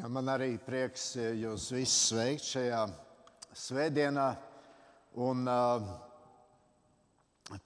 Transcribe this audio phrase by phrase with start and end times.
[0.00, 2.84] Ja man arī prieks jūs visus sveikt šajā
[3.52, 4.28] svētdienā.
[5.20, 5.82] Un, uh,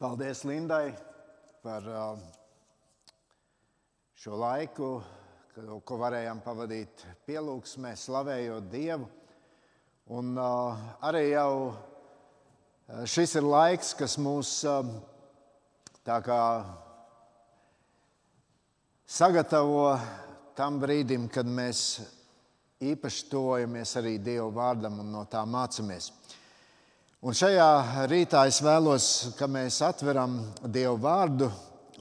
[0.00, 0.88] paldies Lindai
[1.62, 2.24] par uh,
[4.18, 4.88] šo laiku,
[5.54, 9.06] ko, ko varējām pavadīt pielūgsmē, slavējot Dievu.
[10.18, 11.70] Un, uh, arī jau
[13.14, 14.82] šis ir laiks, kas mūs uh,
[19.22, 19.86] sagatavo
[20.58, 21.86] tam brīdim, kad mēs
[22.92, 26.10] īpaši tojamies arī Dieva vārdam un no tā mācāmies.
[27.24, 29.06] Un šajā rītā es vēlos,
[29.38, 31.48] ka mēs atveram Dieva vārdu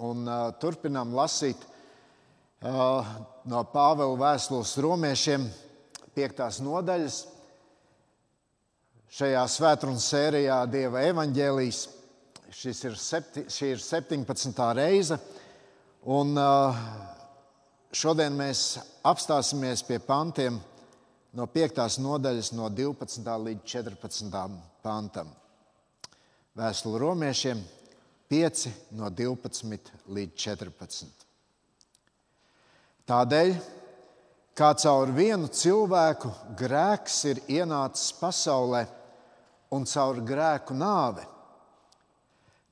[0.04, 3.14] un uh, turpinām lasīt uh,
[3.48, 5.48] no Pāvila vēstules romiešiem,
[6.18, 7.22] piektās nodaļas.
[9.14, 11.82] Šajā svētdienas sērijā Dieva evaņģēlijas
[12.54, 14.68] šis ir septi, šī ir 17.
[14.78, 15.18] reize.
[16.04, 16.86] Un, uh,
[17.94, 20.56] Šodien mēs apstāsimies pie pantiem
[21.34, 22.00] no 5.
[22.04, 23.26] nodaļas, no 12.
[23.48, 24.42] līdz 14.
[24.86, 25.32] pantam.
[26.58, 27.62] Vēstule romiešiem
[28.30, 28.66] 5,
[28.98, 31.26] no 12 līdz 14.
[33.10, 33.54] Tādēļ,
[34.56, 38.86] kā caur vienu cilvēku grēks ir ienācis pasaulē
[39.74, 41.26] un caur grēku nāve,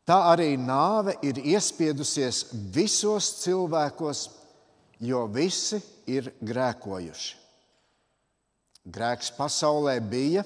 [0.06, 4.28] tā arī nāve ir iespiedusies visos cilvēkos
[5.02, 7.41] jo visi ir grēkojuši.
[8.90, 10.42] Grēks pasaulē bija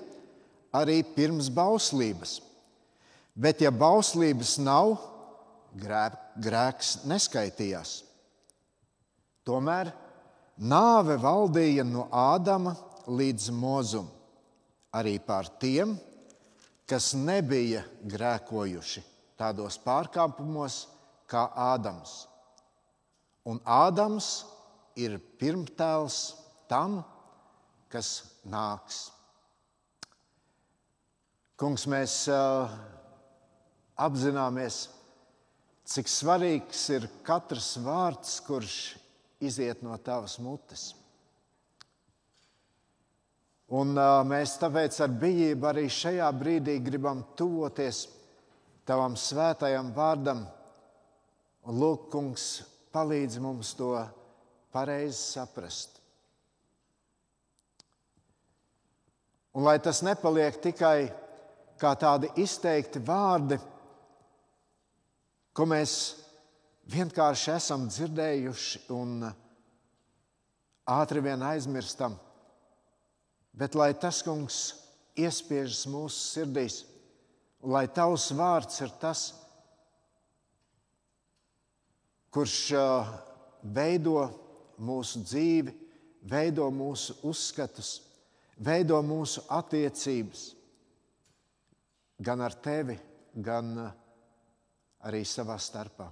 [0.76, 2.42] arī pirms bauslības,
[3.32, 4.98] bet ja bauslības nav,
[5.76, 8.02] grēks neskaitījās.
[9.48, 9.94] Tomēr
[10.58, 12.76] nāve valdīja no Ādama
[13.08, 14.10] līdz mūzum,
[14.92, 15.96] arī pār tiem,
[16.90, 19.04] kas nebija grēkojuši
[19.40, 20.86] tādos pārkāpumos
[21.32, 22.26] kā Ādams.
[23.48, 24.46] Un Ādams
[25.00, 26.34] ir pirmtēls
[26.68, 27.15] tam, kas
[28.50, 29.10] nāks.
[31.56, 32.74] Kungs, mēs uh,
[33.96, 34.90] apzināmies,
[35.88, 38.76] cik svarīgs ir katrs vārds, kurš
[39.40, 40.90] iziet no tavas mutes.
[43.72, 48.06] Un uh, mēs tāpēc ar bijību arī šajā brīdī gribam tuvoties
[48.86, 50.44] tavam svētajam vārdam.
[51.66, 53.96] Un lūk, kungs, palīdz mums to
[54.76, 56.05] pareizi saprast.
[59.56, 61.08] Un lai tas nepaliek tikai
[61.80, 63.58] kā tādi izteikti vārdi,
[65.56, 65.94] ko mēs
[66.92, 69.24] vienkārši esam dzirdējuši un
[70.92, 72.18] ātri vien aizmirstam,
[73.56, 74.60] bet lai tas, kungs,
[75.16, 76.82] iespiežas mūsu sirdīs,
[77.64, 79.30] un lai tavs vārds ir tas,
[82.36, 82.58] kurš
[83.64, 84.28] veido
[84.84, 85.72] mūsu dzīvi,
[86.28, 88.02] veido mūsu uzskatus,
[88.64, 90.46] veido mūsu attiecības
[92.24, 92.96] gan ar tevi,
[93.36, 93.76] gan
[95.06, 96.08] arī savā starpā.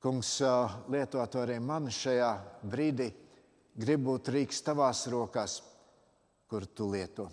[0.00, 0.38] Kungs,
[0.88, 2.30] lieto to arī man šajā
[2.64, 3.10] brīdī.
[3.80, 5.60] Gribu būt rīks tavās rokās,
[6.48, 7.28] kur tu lieto.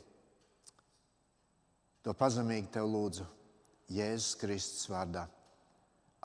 [2.03, 3.25] To pazemīgi tev lūdzu
[3.91, 5.25] Jēzus Kristus vārdā.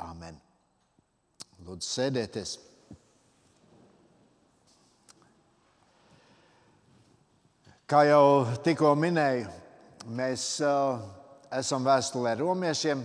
[0.02, 0.36] Āmen!
[1.62, 2.56] Lūdzu, sēdieties.
[7.82, 9.48] Kā jau tikko minēju,
[10.14, 11.00] mēs uh,
[11.50, 13.00] esam vēstulē romiešiem.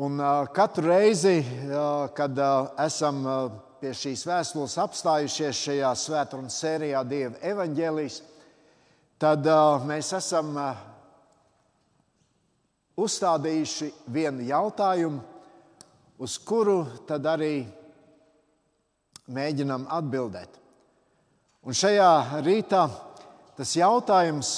[0.00, 2.40] Un uh, katru reizi, uh, kad
[2.80, 3.20] esam
[3.82, 8.16] pie šīs vēstules apstājušies šajā svētdienas sērijā Dieva evaņģēlijas,
[9.20, 9.44] tad
[9.88, 10.56] mēs esam
[12.96, 15.20] uzstādījuši vienu jautājumu,
[16.16, 16.78] uz kuru
[17.08, 17.54] tad arī
[19.28, 20.56] mēģinam atbildēt.
[21.60, 22.84] Un šajā rītā
[23.60, 24.50] tas jautājums,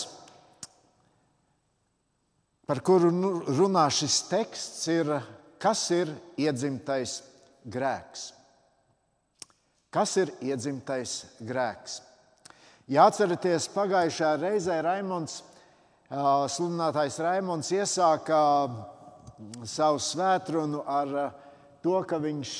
[2.70, 5.08] par kuru nu, runā šis teksts, ir,
[5.58, 7.16] kas ir iedzimtais
[7.66, 8.28] grēks?
[9.90, 11.98] Kas ir iedzimtais grēks?
[12.94, 15.40] Jāatcerieties, pagājušajā reizē Raimons,
[16.54, 18.38] sludinātājs Raimons iesāka
[19.66, 21.16] savu svētkrunu ar
[21.82, 22.54] to, ka viņš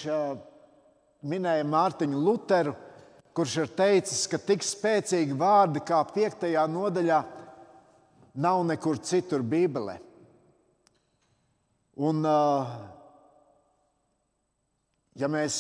[1.23, 2.75] minēja Mārtiņu Luteru,
[3.37, 6.49] kurš ir teicis, ka tik spēcīgi vārdi kā 5.
[6.69, 7.20] nodaļā
[8.43, 9.99] nav nekur citur Bībelē.
[12.02, 12.25] Un,
[15.17, 15.56] ja mēs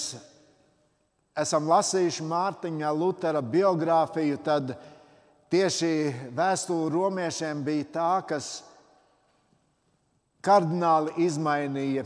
[1.36, 4.74] esam lasījuši Mārtiņa Lutera biogrāfiju, tad
[5.52, 5.92] tieši
[6.36, 8.52] vēstule romiešiem bija tā, kas
[10.44, 12.04] kardināli izmainīja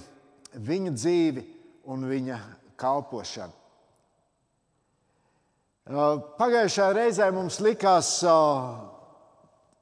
[0.66, 1.46] viņa dzīvi
[1.90, 2.40] un viņa
[2.78, 3.65] kalpošanu.
[5.86, 8.08] Pagājušajā reizē mums likās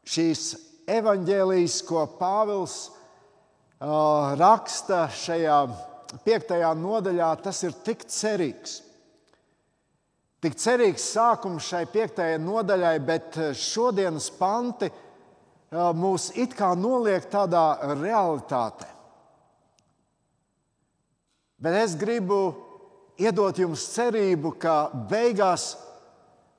[0.05, 0.41] šīs
[0.93, 2.75] evaņģēlijas, ko Pāvils
[4.37, 5.62] raksta šajā
[6.27, 8.83] piektajā nodaļā, tas ir tik cerīgs.
[10.45, 14.91] Tik cerīgs sākums šai piektajai nodaļai, bet šodienas panti
[15.73, 17.65] mūs it kā noliek tādā
[17.97, 18.91] realitātē.
[21.65, 22.43] Bet es gribu
[23.17, 25.71] iedot jums cerību, ka beigās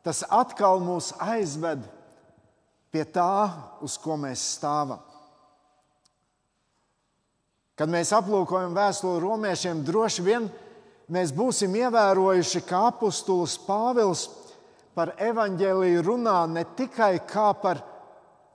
[0.06, 1.81] tas atkal mūs aizved
[2.94, 3.50] pie tā,
[3.81, 5.02] uz ko mēs stāvam.
[7.75, 10.46] Kad mēs aplūkojam vēstuli romiešiem, droši vien
[11.12, 14.30] mēs būsim ievērojuši, ka apustulis Pāvils
[14.96, 17.81] par evaņģēlīju runā ne tikai kā par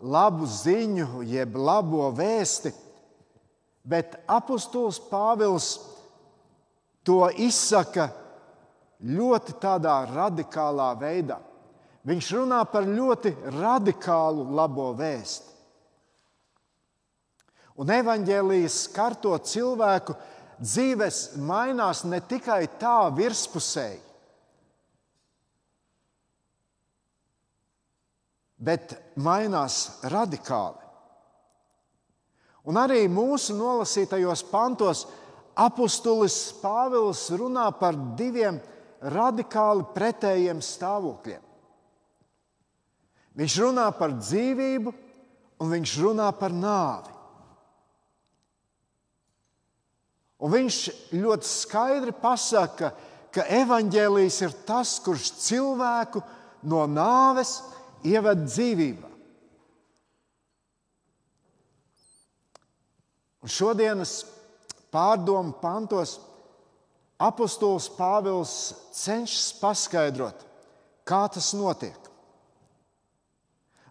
[0.00, 2.72] labu ziņu, jeb labo vēsti,
[3.84, 5.74] bet apustulis Pāvils
[7.04, 8.08] to izsaka
[9.00, 11.38] ļoti tādā radikālā veidā.
[12.08, 15.48] Viņš runā par ļoti radikālu labo vēstu.
[17.80, 20.14] Un evanģēlijas skarto cilvēku
[20.60, 24.00] dzīves mainās ne tikai tā virspusēji,
[28.60, 30.76] bet mainās radikāli.
[32.68, 35.06] Un arī mūsu nolasītajos pantos
[35.56, 38.60] apustulis Pāvils runā par diviem
[39.00, 41.46] radikāli pretējiem stāvokļiem.
[43.40, 44.92] Viņš runā par dzīvību,
[45.60, 47.14] un viņš runā par nāvi.
[50.40, 50.78] Un viņš
[51.12, 52.90] ļoti skaidri pasaka,
[53.30, 56.22] ka evaņģēlijs ir tas, kurš cilvēku
[56.66, 57.58] no nāves
[58.08, 59.10] ieved dzīvībā.
[63.40, 64.18] Un šodienas
[64.92, 66.18] pārdomu pantos
[67.20, 68.54] apustulis Pāvils
[68.96, 70.46] cenšas paskaidrot,
[71.04, 71.98] kā tas notiek.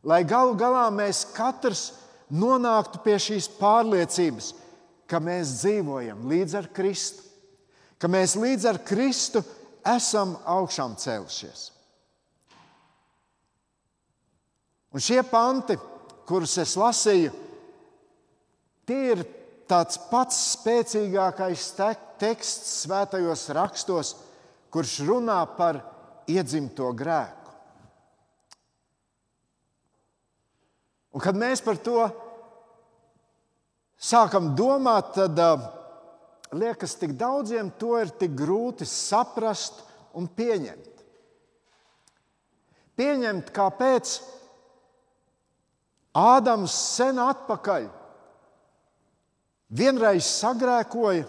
[0.03, 1.89] Lai galu galā mēs katrs
[2.31, 4.53] nonāktu pie šīs pārliecības,
[5.09, 7.25] ka mēs dzīvojam līdz ar Kristu,
[7.99, 9.43] ka mēs līdz ar Kristu
[9.85, 11.69] esam augšām cēlušies.
[14.89, 15.75] Un šie panti,
[16.25, 17.33] kurus es lasīju,
[18.89, 19.25] tie ir
[19.69, 21.67] tāds pats spēcīgākais
[22.19, 24.13] teksts svētajos rakstos,
[24.73, 25.81] kurš runā par
[26.29, 27.35] iedzimto grēku.
[31.15, 32.03] Un kad mēs par to
[33.97, 35.63] sākam domāt, tad uh,
[36.53, 39.81] liekas, tik daudziem to ir tik grūti saprast
[40.17, 40.85] un pieņemt.
[42.99, 44.19] Pieņemt, kāpēc
[46.19, 47.85] Ādams sen atpakaļ
[49.77, 51.27] vienreiz sagrēkoja,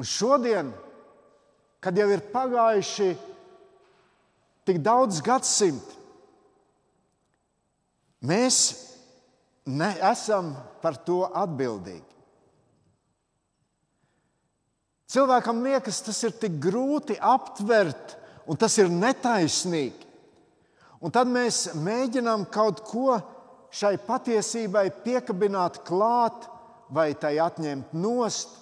[0.00, 0.70] un šodien,
[1.84, 3.10] kad jau ir pagājuši
[4.64, 5.98] tik daudz gadsimti,
[8.24, 8.60] mēs
[9.68, 12.06] neesam par to atbildīgi.
[15.10, 18.14] Cilvēkam liekas, tas ir tik grūti aptvert,
[18.48, 20.08] un tas ir netaisnīgi.
[21.04, 23.18] Un tad mēs mēģinām kaut ko
[23.74, 26.48] šai patiesībai piekabināt klāt
[26.88, 28.56] vai tai atņemt nost,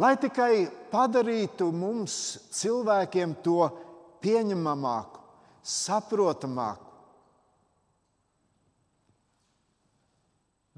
[0.00, 2.14] lai tikai padarītu mums,
[2.56, 3.66] cilvēkiem, to
[4.24, 5.20] pieņemamāku,
[5.60, 6.90] saprotamāku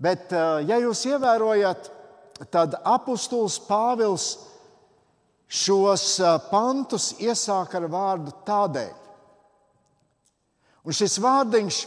[0.03, 1.91] Bet, eh, ja jūs ievērojat,
[2.51, 4.33] tad apustulis Pāvils
[5.47, 8.93] šos eh, pantus iesāk ar vārdu tādēļ.
[10.83, 11.83] Un šis vārdiņš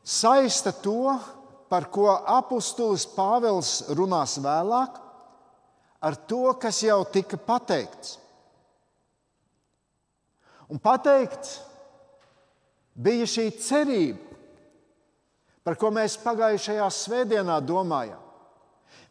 [0.00, 1.12] saista to,
[1.68, 4.96] par ko apustulis Pāvils runās vēlāk,
[6.06, 8.16] ar to, kas jau tika pateikts.
[10.70, 11.58] Un pateikts
[12.94, 14.22] bija šī cerība,
[15.66, 18.22] par ko mēs pagājušajā svētdienā domājam.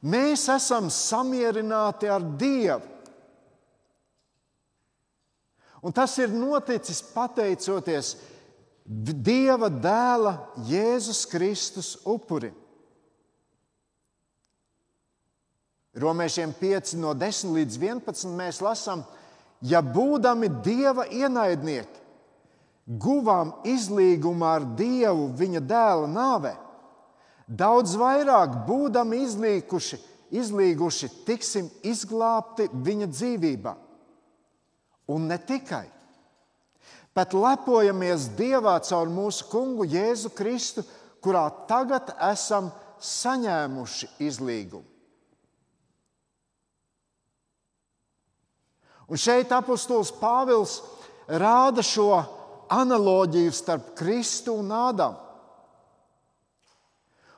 [0.05, 2.93] Mēs esam samierināti ar Dievu.
[5.85, 8.15] Un tas ir noticis pateicoties
[8.85, 10.33] Dieva dēla
[10.65, 12.53] Jēzus Kristus upurim.
[15.95, 19.05] Romiešiem 5, no 10 līdz 11 mēs lasām,
[19.63, 22.01] ja būdami Dieva ienaidnieki,
[22.85, 26.51] guvām izlīgumu ar Dievu viņa dēla nāvē,
[27.47, 29.99] daudz vairāk būdami izlīkuši,
[30.35, 33.75] izlīguši, tiksim izglābti viņa dzīvībā.
[35.15, 35.85] Un ne tikai.
[37.15, 40.83] Bet lepojamies Dievā caur mūsu kungu Jēzu Kristu,
[41.23, 42.67] kurā tagad esam
[42.99, 44.94] saņēmuši izlīgumu.
[49.05, 50.79] Un šeit apustulis Pāvils
[51.29, 52.09] rāda šo
[52.73, 55.21] analoģiju starp Kristu un Ādamu.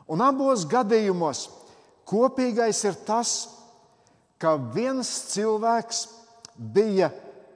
[0.08, 1.48] Un abos gadījumos
[2.08, 3.32] kopīgais ir tas,
[4.40, 6.06] ka viens cilvēks
[6.56, 7.10] bija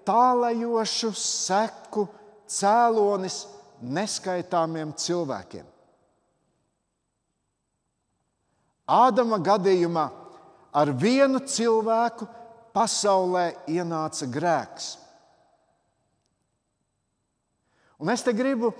[0.03, 2.09] tālajošu seku
[2.51, 3.45] cēlonis
[3.81, 5.63] neskaitāmiem cilvēkiem.
[8.91, 10.09] Ādama gadījumā
[10.75, 12.27] ar vienu cilvēku
[12.75, 14.95] pasaulē ienāca grēks.
[18.01, 18.71] Un es te gribu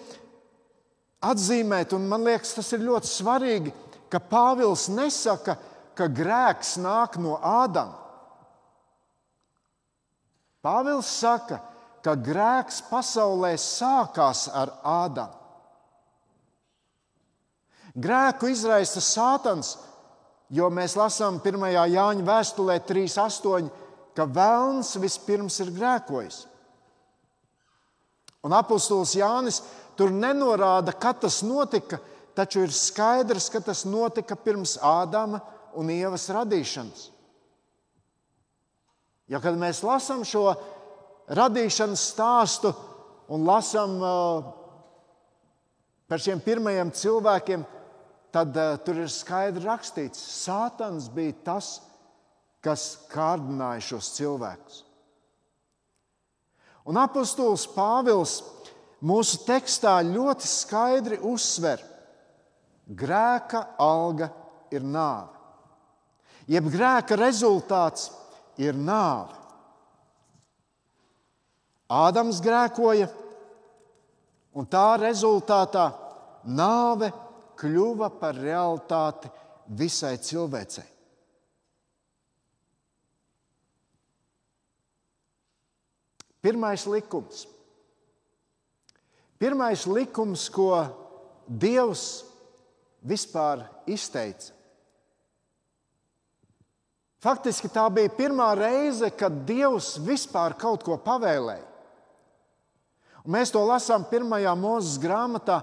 [1.21, 3.73] atzīmēt, un man liekas, tas ir ļoti svarīgi,
[4.09, 5.57] ka Pāvils nesaka,
[5.93, 7.99] ka grēks nāk no Ādama.
[10.61, 11.59] Pāvils saka,
[12.05, 15.37] ka grēks pasaulē sākās ar Ādamu.
[17.91, 19.73] Grēku izraisa Sātans,
[20.51, 21.67] jo mēs lasām 1.
[21.95, 23.69] Jāņa vēstulē 3.8,
[24.15, 26.43] ka vēlns vispirms ir grēkojis.
[28.43, 29.61] Un apustulis Jānis
[29.95, 32.01] tur nenorāda, kad tas notika,
[32.35, 35.41] taču ir skaidrs, ka tas notika pirms Ādama
[35.77, 37.09] un Ievas radīšanas.
[39.31, 40.49] Jo, kad mēs lasām šo
[41.31, 42.73] radīšanas stāstu
[43.31, 44.49] un lasām uh,
[46.11, 47.63] par šiem pirmajiem cilvēkiem,
[48.33, 51.75] tad uh, tur ir skaidri rakstīts, ka Sātans bija tas,
[52.63, 54.81] kas kārdināja šos cilvēkus.
[56.89, 58.39] Un apustulis Pāvils
[59.05, 61.91] mūsu tekstā ļoti skaidri uzsver, ka
[62.91, 64.29] grēka alga
[64.71, 65.37] ir nāve.
[66.51, 68.09] Jeb grēka rezultāts
[68.59, 69.37] ir nāve.
[71.91, 73.07] Ādams grēkoja,
[74.55, 75.89] un tā rezultātā
[76.47, 77.11] nāve
[77.61, 79.29] kļuva par realitāti
[79.77, 80.87] visai cilvēcei.
[86.41, 87.45] Pirmais likums.
[89.37, 90.73] Pirmais likums, ko
[91.45, 92.23] Dievs
[93.05, 94.53] vispār izteica.
[97.21, 101.67] Faktiski tā bija pirmā reize, kad Dievs vispār kaut ko pavēlēja.
[103.21, 105.59] Un mēs to lasām pirmajā mūzes grāmatā,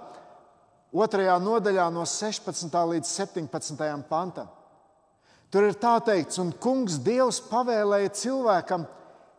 [0.92, 2.78] otrajā nodaļā, no 16.
[2.92, 4.02] līdz 17.
[4.08, 4.48] pantam.
[5.48, 8.84] Tur ir tā teikts, un kungs Dievs pavēlēja cilvēkam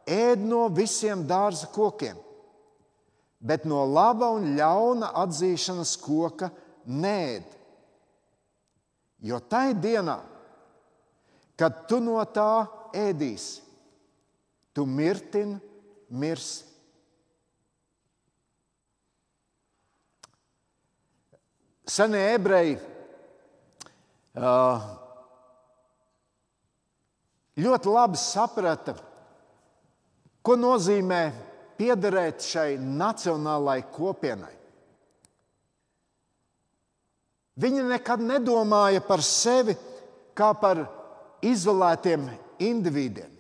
[0.10, 2.18] ēd no visiem dārza kokiem,
[3.40, 6.50] bet no laba un ļauna atzīšanas koka
[6.90, 7.46] nēd.
[9.22, 10.18] Jo tai dienā,
[11.60, 12.66] kad tu no tā
[12.96, 13.62] ēdīsi,
[14.74, 15.58] tu mirtin,
[16.10, 16.69] mirsi.
[21.90, 22.78] Senie ebreji
[27.60, 28.94] ļoti labi saprata,
[30.50, 31.20] Ko nozīmē
[31.78, 34.56] piederēt šai nacionālajai kopienai?
[37.60, 39.76] Viņi nekad nedomāja par sevi
[40.34, 40.86] kā par
[41.44, 42.24] izolētiem
[42.64, 43.36] individiem.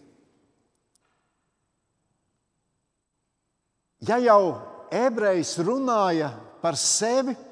[4.03, 4.59] Ja jau
[4.95, 6.29] ebrejs runāja
[6.61, 7.48] par sevi, tad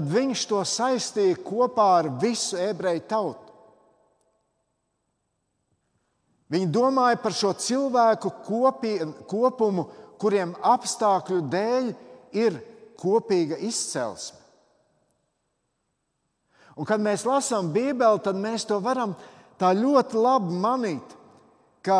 [0.00, 3.52] viņš to saistīja kopā ar visu ebreju tautu.
[6.52, 8.94] Viņi domāja par šo cilvēku kopī,
[9.28, 9.86] kopumu,
[10.20, 11.92] kuriem apstākļu dēļ
[12.40, 12.58] ir
[13.00, 14.38] kopīga izcelsme.
[16.76, 19.12] Un, kad mēs lasām Bībeli, tad mēs to varam
[19.60, 21.16] tā ļoti labi manīt,
[21.84, 21.98] ka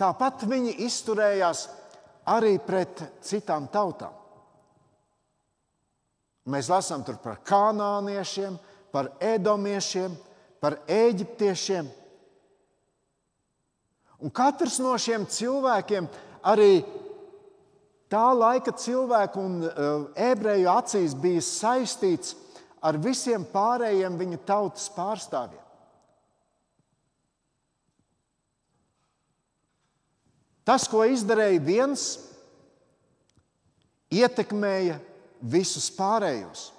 [0.00, 1.68] tāpat viņi izturējās
[2.32, 4.21] arī pret citām tautām.
[6.50, 8.56] Mēs lasām par kanāniešiem,
[8.90, 10.14] par edomiešiem,
[10.60, 11.86] par eģiptiešiem.
[14.22, 16.08] Un katrs no šiem cilvēkiem,
[16.46, 16.82] arī
[18.10, 22.36] tā laika cilvēku un uh, ebreju acīs, bija saistīts
[22.82, 25.62] ar visiem pārējiem viņa tautas pārstāvjiem.
[30.62, 32.04] Tas, ko izdarīja viens,
[34.14, 35.00] ietekmēja
[35.42, 36.70] visus pārējos.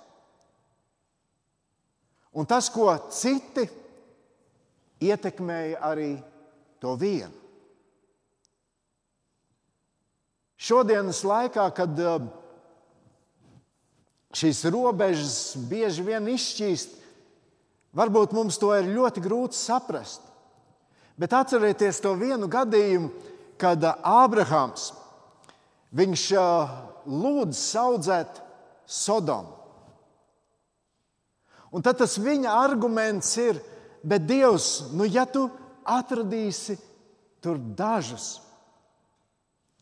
[2.34, 3.68] Un tas, ko citi
[5.04, 6.16] ietekmēja arī
[6.82, 7.44] to vienu.
[10.64, 12.24] Šodienas laikā, kad uh,
[14.34, 15.38] šīs robežas
[15.70, 16.96] bieži vien izšķīst,
[17.94, 20.24] varbūt mums to ir ļoti grūti saprast.
[21.20, 23.12] Bet atcerieties to vienu gadījumu,
[23.62, 24.90] kad Ābrahāms
[26.40, 26.72] uh,
[27.06, 28.40] lūdz audzēt
[28.94, 29.58] Sodomu.
[31.74, 33.58] Un tad tas viņa arguments ir,
[34.06, 35.48] bet Dievs, nu, ja tu
[35.90, 36.78] atradīsi
[37.42, 38.36] tur dažus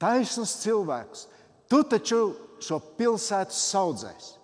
[0.02, 1.28] taisnus cilvēkus.
[1.70, 2.22] Tu taču
[2.64, 4.38] šo pilsētu saudzēsi.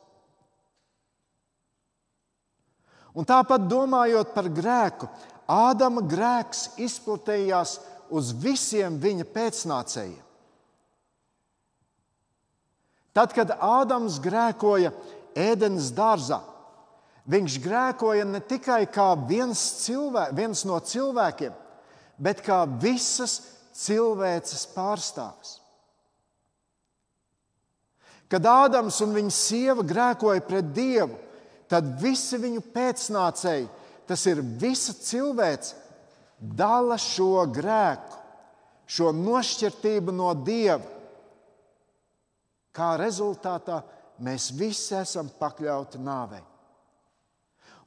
[3.17, 5.07] Un tāpat domājot par grēku,
[5.47, 7.77] Ādama grēks izplatījās
[8.11, 10.26] uz visiem viņa pēcnācējiem.
[13.17, 14.91] Tad, kad Ādams grēkoja
[15.33, 16.37] ēdenes dārzā,
[17.25, 21.55] viņš grēkoja ne tikai kā viens, cilvē, viens no cilvēkiem,
[22.21, 23.39] bet kā visas
[23.73, 25.57] cilvēces pārstāvis.
[28.29, 31.15] Kad Ādams un viņa sieva grēkoja pret Dievu,
[31.71, 33.65] tad visi viņu pēcnācēji,
[34.07, 35.73] tas ir visa cilvēce,
[36.37, 38.21] dala šo grēku,
[38.87, 40.96] šo nošķirtību no Dieva.
[42.77, 43.79] Kā rezultātā
[44.21, 46.43] mēs visi esam pakļauti nāvei.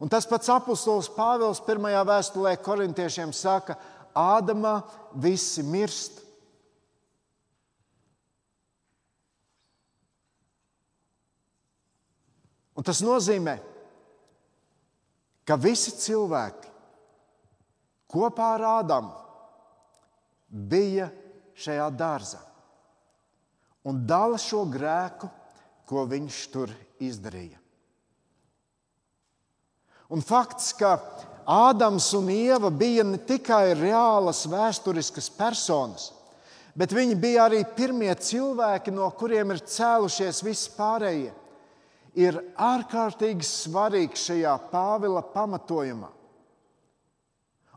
[0.00, 3.76] Un tas pats apustulis Pāvils pirmajā vēstulē korintiešiem saka,
[4.16, 4.80] Ādamā
[5.22, 6.16] visi mirst.
[12.74, 13.54] Un tas nozīmē,
[15.46, 16.74] ka visi cilvēki
[18.10, 19.14] kopā ar Ādamu
[20.50, 21.06] bija
[21.54, 22.49] šajā dārzā
[23.86, 25.30] un dala šo grēku,
[25.88, 26.72] ko viņš tur
[27.02, 27.58] izdarīja.
[30.10, 30.96] Un fakts, ka
[31.50, 36.10] Ādams un Ieva bija ne tikai reālas vēsturiskas personas,
[36.78, 41.32] bet viņi bija arī pirmie cilvēki, no kuriem ir cēlušies visi pārējie
[42.18, 46.10] ir ārkārtīgi svarīgs šajā Pāvila pamatojumā.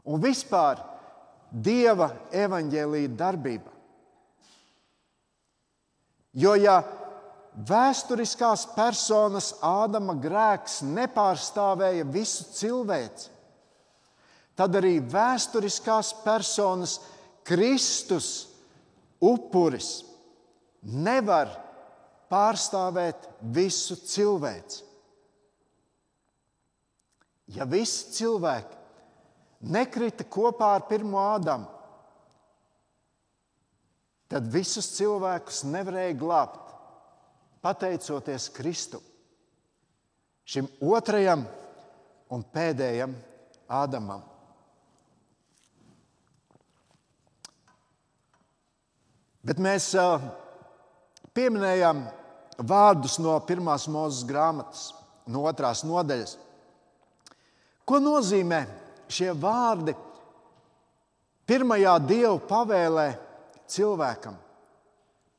[0.10, 0.82] Un vispār
[1.54, 3.73] Dieva evaņģēlīja darbība.
[6.34, 6.80] Jo ja
[7.54, 13.30] vēsturiskās personas Ādama grēks nepārstāvēja visu cilvēci,
[14.58, 16.98] tad arī vēsturiskās personas
[17.46, 18.48] Kristus
[19.22, 20.02] upuris
[20.84, 21.52] nevar
[22.32, 24.82] pārstāvēt visu cilvēci.
[27.54, 28.80] Ja visi cilvēki
[29.74, 31.68] nekrita kopā ar pirmo Ādamu,
[34.34, 36.72] tad visus cilvēkus nevarēja glābt
[37.62, 39.02] pateicoties Kristum,
[40.42, 41.44] šim otrajam
[42.34, 43.14] un pēdējam
[43.74, 44.24] Ādamam.
[49.46, 49.92] Bet mēs
[51.38, 52.02] pieminējām
[52.70, 54.88] vārdus no pirmās mūzes grāmatas,
[55.30, 56.40] no otrās nodaļas.
[57.86, 58.64] Ko nozīmē
[59.14, 59.94] šie vārdi
[61.50, 63.08] pirmajā dievu pavēlē
[63.72, 64.36] cilvēkam?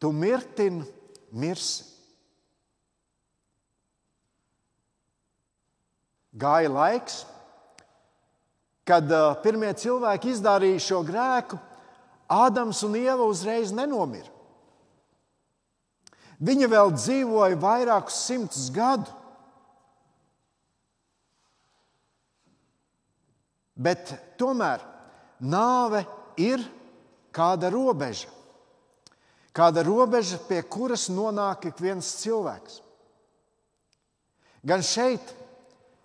[0.01, 0.85] Tu mirtini,
[1.33, 1.85] mirsi.
[6.35, 7.21] Gāja laiks,
[8.85, 11.61] kad uh, pirmie cilvēki izdarīja šo grēku,
[12.35, 14.31] Ādams un Ieva uzreiz nenomira.
[16.45, 19.13] Viņa vēl dzīvoja vairākus simtus gadu.
[23.75, 24.83] Bet tomēr
[25.43, 26.05] nāve
[26.41, 26.63] ir
[27.35, 28.31] kāda robeža.
[29.55, 32.81] Kāda robeža, pie kuras nonāk ik viens cilvēks.
[34.67, 35.35] Gan šeit,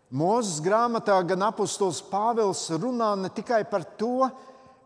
[0.09, 4.25] Mozus grāmatā, gan apustulis Pāvils runā ne tikai par to,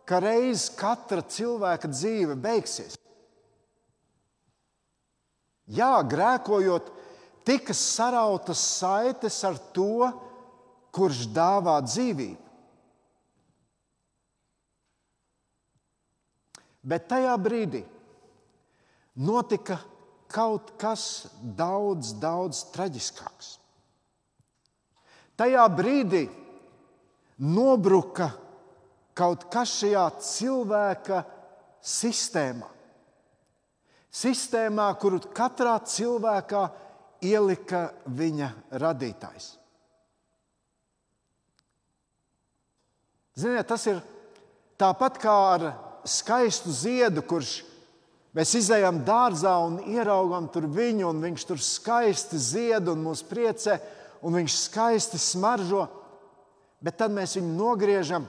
[0.03, 2.97] ka reiz katra cilvēka dzīve beigsies.
[5.71, 6.89] Jā, grēkojot,
[7.47, 10.12] tika sarautas saites ar to,
[10.93, 12.42] kurš dāvā dzīvību.
[16.83, 17.83] Bet tajā brīdī
[19.23, 19.77] notika
[20.33, 23.57] kaut kas daudz, daudz traģiskāks.
[25.39, 26.25] Tajā brīdī
[27.39, 28.29] nobruka
[29.15, 31.23] kaut kas šajā cilvēka
[31.79, 32.73] sistēmā
[34.13, 36.63] sistēmā, kuru katrā cilvēkā
[37.25, 38.49] ielika viņa
[38.81, 39.49] radītājs.
[43.33, 43.97] Ziniet, tas ir
[44.77, 45.65] tāpat kā ar
[46.05, 47.61] skaistu ziedu, kurš
[48.35, 53.79] mēs izējām dārzā un ieraugām tur viņu, un viņš tur skaisti zied un mūs priecē,
[54.23, 55.87] un viņš skaisti smaržo,
[56.83, 58.27] bet tad mēs viņu nogriežam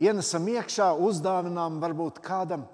[0.00, 2.64] ienesam iekšā, uzdāvinām varbūt kādam.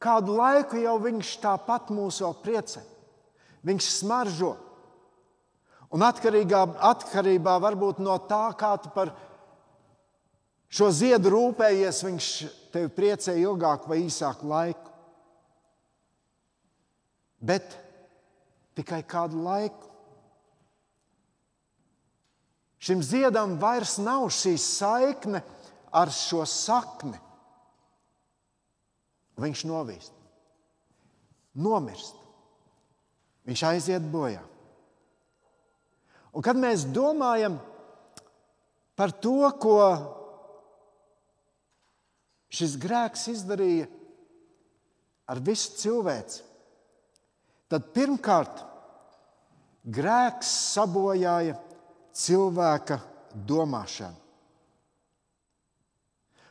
[0.00, 2.82] Kādu laiku jau viņš tāpat mūs vēl priecē.
[3.66, 4.54] Viņš smaržo.
[5.92, 9.10] Un atkarībā, atkarībā varbūt no tā, kā tu par
[10.68, 12.30] šo ziedu rūpējies, viņš
[12.74, 14.92] tevi priecē ilgāku vai īsāku laiku.
[17.38, 17.76] Bet
[18.78, 19.86] tikai kādu laiku.
[22.78, 25.42] Šim ziedam vairs nav šī saikne
[25.94, 27.18] ar šo sakni.
[29.38, 30.14] Viņš novīst,
[31.54, 32.16] nomirst.
[33.48, 34.42] Viņš aiziet bojā.
[36.34, 37.56] Un kad mēs domājam
[38.98, 39.78] par to, ko
[42.48, 43.88] šis grēks izdarīja
[45.28, 46.42] ar visu cilvēci,
[47.68, 48.62] tad pirmkārt
[49.84, 51.58] grēks sabojāja
[52.16, 52.98] cilvēka
[53.48, 54.24] domāšanu.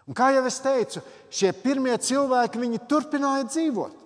[0.07, 4.05] Un kā jau es teicu, šie pirmie cilvēki turpināja dzīvot.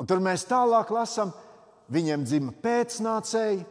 [0.00, 1.32] Un tur mēs tālāk lasām,
[1.90, 3.64] viņiem dzima pēcnācēji.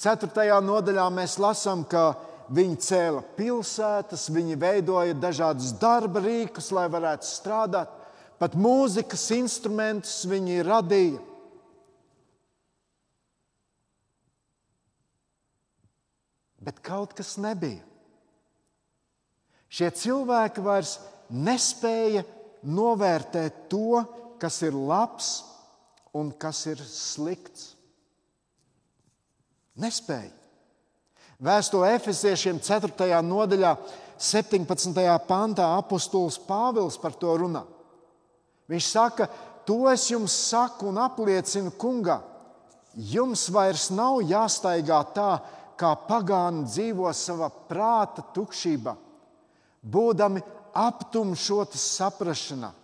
[0.00, 2.16] Ceturtajā nodaļā mēs lasām, ka
[2.50, 7.92] viņi cēla pilsētas, viņi veidoja dažādus darba rīkus, lai varētu strādāt.
[8.40, 11.20] Pat mūzikas instrumentus viņi radīja.
[16.60, 17.84] Bet kaut kas nebija.
[19.70, 20.96] Šie cilvēki vairs
[21.30, 22.24] nespēja
[22.66, 24.02] novērtēt to,
[24.42, 25.30] kas ir labs
[26.16, 27.70] un kas ir slikts.
[29.80, 30.39] Nespēja.
[31.40, 33.16] Vēstulē Efeziešiem 4.
[33.24, 33.72] nodaļā,
[34.20, 34.92] 17.
[35.24, 37.62] pantā apustulis Pāvils par to runā.
[38.68, 39.28] Viņš saka,
[39.64, 42.18] to es jums saku un apliecinu kungā.
[42.92, 45.30] Jums vairs nav jāstaigā tā,
[45.80, 48.92] kā pagāni dzīvo savā prāta tukšībā,
[49.80, 50.44] būdami
[50.76, 52.74] aptumšotas saprašanā,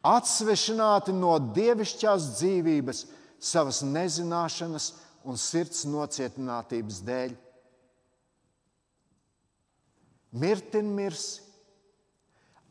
[0.00, 3.06] atsvešināti no dievišķās dzīvības,
[3.44, 4.92] savas nezināšanas
[5.28, 7.42] un sirds nocietinātības dēļ.
[10.34, 11.42] Mirtin mirsi,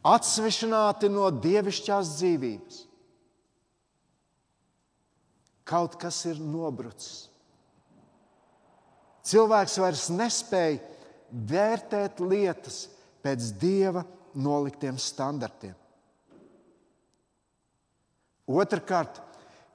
[0.03, 2.79] atsvešināti no dievišķās dzīvības.
[5.63, 7.29] Kaut kas ir nobrucis.
[9.23, 10.81] Cilvēks vairs nespēja
[11.31, 12.81] vērtēt lietas
[13.23, 14.03] pēc dieva
[14.35, 15.77] noliktiem standartiem.
[18.51, 19.21] Otrakārt,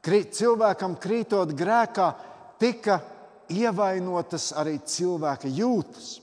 [0.04, 2.08] cilvēkam krītot grēkā,
[2.60, 2.98] tika
[3.48, 6.18] ievainotas arī cilvēka jūtas.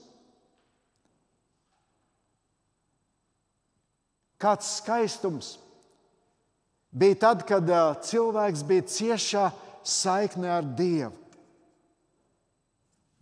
[4.40, 5.54] Kāds skaistums
[6.92, 7.70] bija tad, kad
[8.04, 9.46] cilvēks bija ciešā
[9.86, 11.14] saiknē ar Dievu.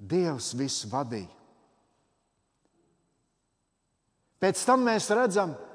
[0.04, 1.30] Dievs visu vadīja.
[4.42, 5.74] Pēc tam mēs redzam, ka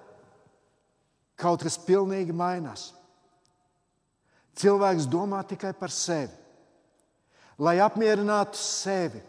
[1.39, 2.91] kaut kas pilnīgi mainās.
[4.60, 6.36] Cilvēks domā tikai par sevi,
[7.63, 9.21] lai apmierinātu sevi.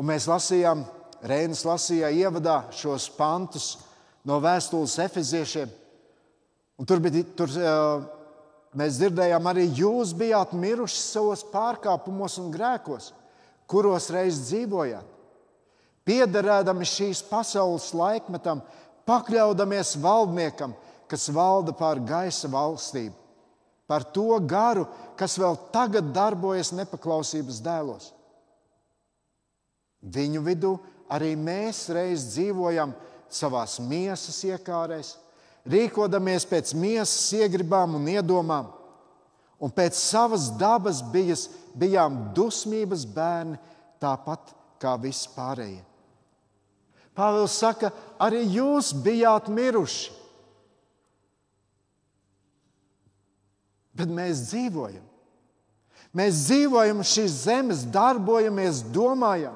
[0.00, 0.86] Un mēs lasījām,
[1.20, 3.74] Reinas lasīja ievadā šos pantus
[4.24, 5.68] no vēstules efeziešiem.
[6.80, 7.52] Un tur bija, tur,
[8.72, 13.10] mēs dzirdējām, arī jūs bijāt miruši savos pārkāpumos un grēkos,
[13.68, 15.16] kuros reiz dzīvojāt.
[16.08, 18.62] Piederēdami šīs pasaules laikmetam,
[19.04, 20.72] pakļaudamies valdniekam,
[21.10, 23.14] kas valda pār gaisa valstību,
[23.90, 24.86] par to garu,
[25.20, 28.08] kas vēl tagad darbojas nepaklausības dēlos.
[30.00, 30.72] Viņu vidū
[31.12, 32.94] arī mēs reiz dzīvojam
[33.30, 35.16] savā miesas iekārēs,
[35.68, 38.70] rīkodamies pēc miesas iegribām un iedomām,
[39.60, 43.58] un pēc savas dabas bijas, bijām dusmības bērni,
[44.00, 45.82] tāpat kā visi pārējie.
[47.14, 47.90] Pāvils saka,
[48.22, 50.20] arī jūs bijāt miruši
[54.00, 55.06] bet mēs dzīvojam.
[56.16, 59.54] Mēs dzīvojam šīs zemes, darbojamies, domājam.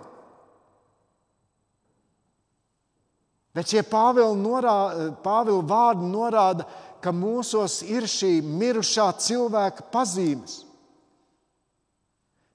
[3.55, 4.77] Bet šie Pāvila, norā,
[5.23, 6.67] Pāvila vārdi norāda,
[7.01, 10.63] ka mūsos ir šī mirušā cilvēka pazīmes.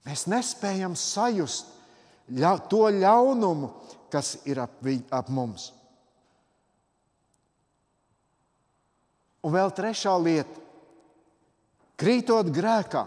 [0.08, 1.70] Mēs nespējam sajust
[2.70, 3.70] to ļaunumu,
[4.12, 4.80] kas ir ap,
[5.14, 5.70] ap mums.
[9.46, 10.68] Un vēl trešā lieta
[12.00, 13.02] Krītot grēkā,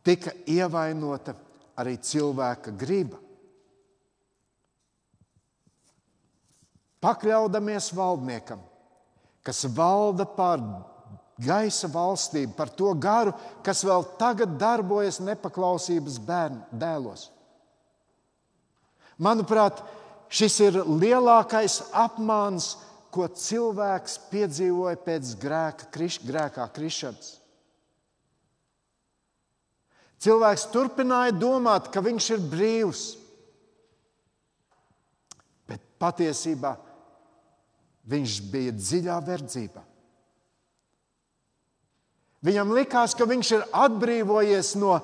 [0.00, 1.34] tika ievainota
[1.76, 3.18] arī cilvēka griba.
[7.02, 8.60] Pakļaudamies valdniekam,
[9.42, 10.60] kas valda pār
[11.42, 13.32] gaisa valstību, par to garu,
[13.66, 17.26] kas vēl tagad darbojas nepaklausības bērnu dēlos.
[19.22, 19.82] Manuprāt,
[20.30, 22.76] šis ir lielākais apmāns,
[23.12, 27.34] ko cilvēks piedzīvoja pēc grēka, kriš, grēkā krišanas.
[30.22, 33.02] Cilvēks turpināja domāt, ka viņš ir brīvs.
[35.66, 36.91] Bet patiesībā viņš
[38.52, 39.82] bija dziļā verdzībā.
[42.42, 44.96] Viņam likās, ka viņš ir atbrīvojies no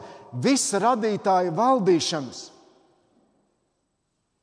[0.42, 2.40] visa radītāja valdīšanas.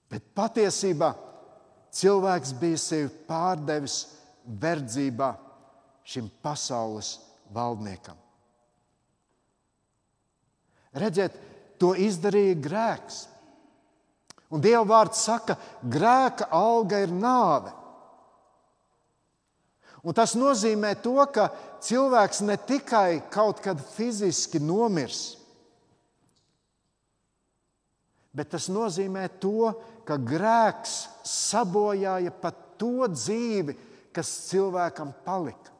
[0.07, 1.11] Bet patiesībā
[1.95, 3.97] cilvēks bija sevi pārdevis
[4.47, 5.33] verdzībā
[6.07, 7.17] šim pasaules
[7.51, 8.15] valdniekam.
[10.95, 11.35] Redziet,
[11.81, 13.25] to izdarīja grēks.
[14.55, 17.73] Un Dieva vārds saka, ka grēka alga ir nāve.
[20.05, 21.47] Un tas nozīmē to, ka
[21.81, 25.33] cilvēks ne tikai kaut kad fiziski nomirs,
[28.35, 29.71] bet tas nozīmē to,
[30.05, 30.93] ka grēks
[31.25, 33.73] sabojāja pat to dzīvi,
[34.13, 35.73] kas cilvēkam palika.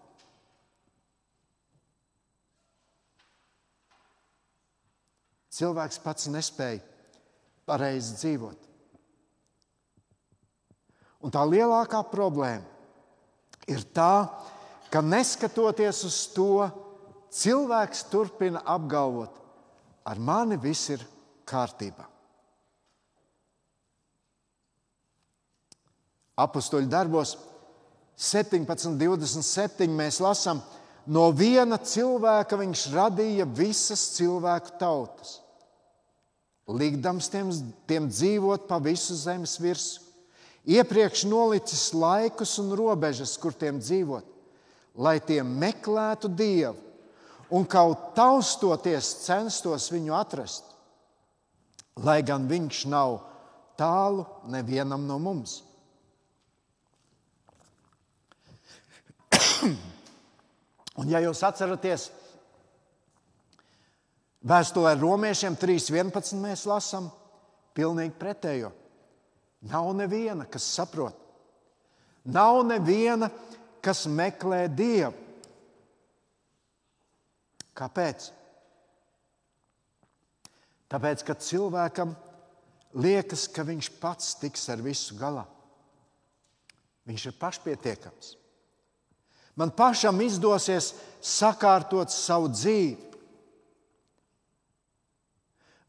[5.56, 6.82] Cilvēks pats nespēja
[7.70, 8.72] pareizi dzīvot.
[11.24, 12.75] Un tā lielākā problēma
[13.70, 14.28] ir tā,
[14.92, 16.68] ka neskatoties uz to,
[17.36, 19.34] cilvēks turpina apgalvot,
[20.06, 21.04] ar mani viss ir
[21.48, 22.08] kārtībā.
[26.36, 27.38] Apostoliņu darbos
[28.20, 30.60] 17, 27 mēs lasām,
[31.08, 35.40] no viena cilvēka viņš radīja visas cilvēku tautas
[36.68, 37.52] likdams tiem,
[37.86, 40.05] tiem dzīvot pa visu zemes virsmu.
[40.66, 44.26] Iepriekš nolicis laikus un robežas, kur tiem dzīvot,
[44.98, 46.82] lai tie meklētu Dievu
[47.54, 50.64] un kaut taustoties censtos viņu atrast,
[52.02, 53.20] lai gan viņš nav
[53.78, 55.60] tālu nevienam no mums.
[60.96, 62.10] Un, ja jūs atceraties,
[64.46, 66.38] Vēstulē romiešiem 3.11.
[66.38, 67.08] mēs lasām
[67.74, 68.70] pilnīgi pretējo.
[69.66, 71.18] Nav neviena, kas saprot.
[72.26, 73.30] Nav neviena,
[73.86, 75.14] kas meklē Dievu.
[77.76, 78.30] Kāpēc?
[80.90, 82.14] Tāpēc, ka cilvēkam
[82.96, 85.44] liekas, ka viņš pats tiks ar visu galā.
[87.06, 88.32] Viņš ir pašpietiekams.
[89.56, 92.96] Man pašam izdosies sakārtot savu dzīvi.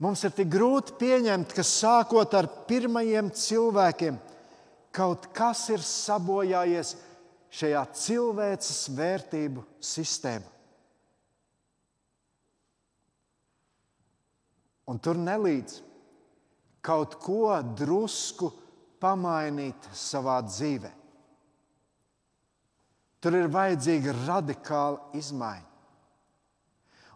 [0.02, 4.18] Mums ir tik grūti pieņemt, ka sākot ar pirmajiem cilvēkiem,
[4.92, 6.92] kaut kas ir sabojājies
[7.56, 10.52] šajā cilvēces vērtību sistēmā.
[14.86, 15.80] Un tur nelīdz
[16.84, 18.52] kaut ko drusku
[19.02, 20.92] pamainīt savā dzīvē.
[23.18, 25.72] Tur ir vajadzīga radikāla izmaiņa.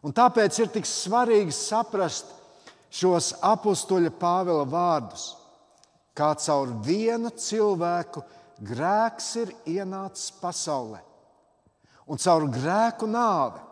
[0.00, 2.39] Un tāpēc ir tik svarīgi saprast,
[2.90, 5.30] šos apakstuļa Pāvila vārdus,
[6.14, 8.22] kā caur vienu cilvēku
[8.60, 11.00] grēks ir ienācis pasaulē,
[12.10, 13.62] un caur grēku nāve.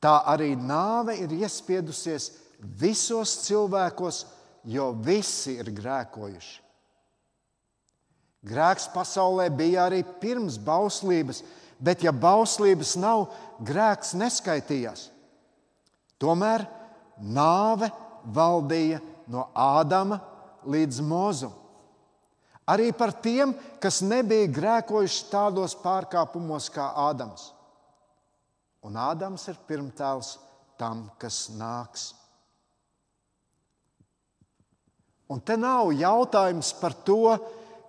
[0.00, 2.30] Tā arī nāve ir iespiedusies
[2.80, 4.24] visos cilvēkos,
[4.64, 6.58] jo visi ir grēkojuši.
[8.48, 11.42] Grēks pasaulē bija arī pirms bauslības,
[11.80, 13.26] bet ja bauslības nav,
[13.60, 15.10] grēks neskaitījās.
[16.20, 16.64] Tomēr
[17.20, 17.90] nāve
[18.24, 20.20] valdīja no Ādama
[20.66, 21.54] līdz Mozum.
[22.70, 23.52] Arī par tiem,
[23.82, 27.48] kas nebija grēkojuši tādos pārkāpumos kā Ādams.
[28.86, 30.36] Un Ādams ir pirmtēls
[30.80, 32.10] tam, kas nāks.
[35.30, 37.34] Un te nav jautājums par to,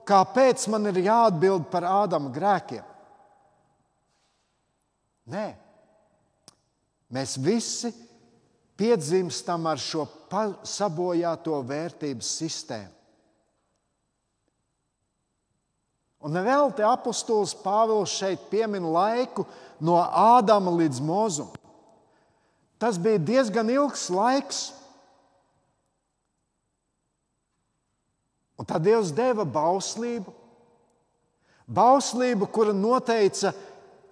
[0.06, 2.86] kāpēc man ir jāatbild par Ādama grēkiem.
[5.32, 5.46] Nē,
[7.14, 7.92] mēs visi
[8.82, 10.08] piedzimstam ar šo
[10.66, 12.98] sabojāto vērtības sistēmu.
[16.22, 19.46] Un vēl te apustulis Pāvils šeit piemin laiku
[19.82, 21.50] no Ādama līdz Mozum.
[22.82, 24.62] Tas bija diezgan ilgs laiks.
[28.62, 30.34] Un tad Dievs deva bauslību.
[31.66, 33.54] Bauslību, kura noteica,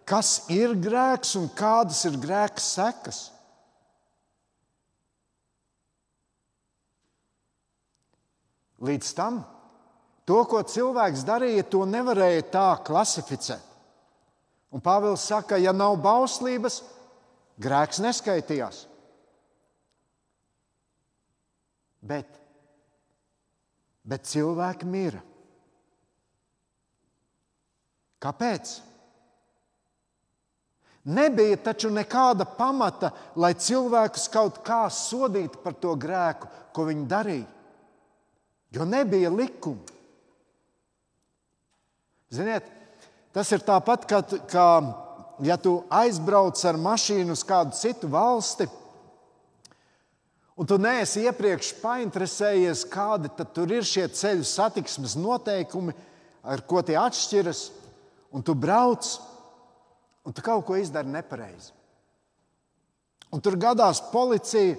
[0.10, 3.28] kas ir grēks un kādas ir grēka sekas.
[8.80, 9.42] Līdz tam
[10.30, 13.66] to, ko cilvēks darīja, to nevarēja tā klasificēt.
[14.70, 16.84] Un Pāvils saka, ja nav bauslības,
[17.60, 18.84] grēks neskaitījās.
[22.06, 22.38] Bet,
[24.06, 25.24] bet cilvēki mira.
[28.22, 28.78] Kāpēc?
[31.10, 33.10] Nebija taču nekāda pamata,
[33.42, 37.59] lai cilvēkus kaut kā sodītu par to grēku, ko viņi darīja
[38.72, 39.82] jo nebija likumu.
[42.30, 42.66] Ziniet,
[43.34, 44.68] tas ir tāpat, kā, kā
[45.42, 48.68] ja tu aizbrauc ar mašīnu uz kādu citu valsti,
[50.60, 55.96] un tu neesi iepriekš painteresējies, kādi tur ir šie ceļu satiksmes noteikumi,
[56.44, 57.64] ar ko tie atšķiras,
[58.36, 59.10] un tu brauc,
[60.28, 61.74] un tu kaut ko izdari nepareizi.
[63.34, 64.78] Un tur gadās policija.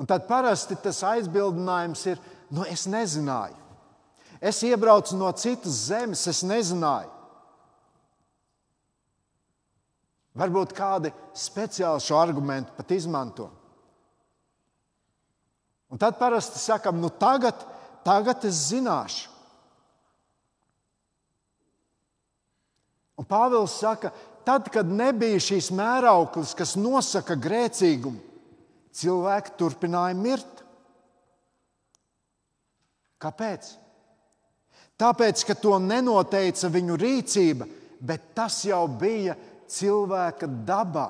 [0.00, 3.60] Un tad parasti tas aizbildinājums ir, nu, es nezināju.
[4.44, 7.12] Es iebraucu no citas zemes, es nezināju.
[10.34, 13.46] Varbūt kādi speciāli šo argumentu pat izmanto.
[15.94, 17.62] Un tad parasti sakām, nu tagad,
[18.02, 19.30] tagad es zināšu.
[23.14, 24.10] Un Pāvils saka,
[24.42, 28.18] tad, kad nebija šīs mērauklis, kas nosaka grēcīgumu,
[28.94, 30.62] cilvēki turpināja mirt.
[33.22, 33.72] Kāpēc?
[35.00, 37.66] Tāpēc, ka to nenoteica viņu rīcība,
[37.98, 39.34] bet tas jau bija
[39.70, 41.08] cilvēka dabā.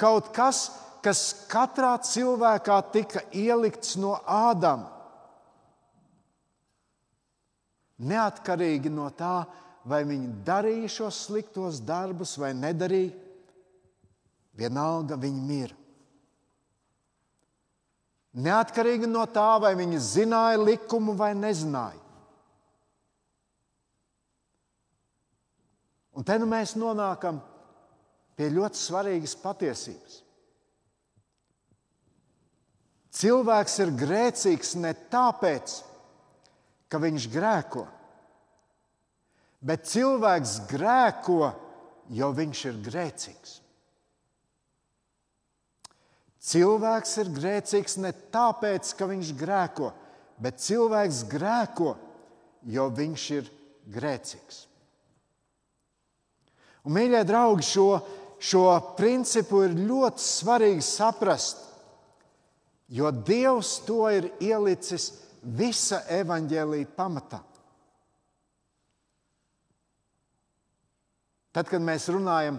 [0.00, 0.68] Kaut kas,
[1.04, 4.90] kas katrā cilvēkā tika ielikts no Ādama.
[8.04, 9.44] Neatkarīgi no tā,
[9.86, 13.12] vai viņi darīja šos sliktos darbus vai nedarīja,
[14.58, 15.76] vienalga viņi mira.
[18.34, 22.00] Neatkarīgi no tā, vai viņi zināja likumu vai nezināja.
[26.14, 27.40] Un te nu mēs nonākam
[28.38, 30.20] pie ļoti svarīgas patiesības.
[33.14, 35.74] Cilvēks ir grēcīgs ne tāpēc,
[36.90, 37.84] ka viņš grēko,
[39.62, 41.52] bet cilvēks grēko,
[42.14, 43.60] jo viņš ir grēcīgs.
[46.44, 49.88] Cilvēks ir grēcīgs ne tāpēc, ka viņš grēko,
[50.44, 51.94] bet cilvēks grēko,
[52.68, 53.48] jo viņš ir
[53.94, 54.58] grēcīgs.
[56.84, 57.88] Un, mīļie draugi, šo,
[58.36, 58.66] šo
[58.98, 61.64] principu ir ļoti svarīgi saprast,
[62.92, 65.14] jo Dievs to ir ielicis
[65.56, 67.40] visa evaņģēlīja pamatā.
[71.54, 72.58] Tad, kad mēs runājam,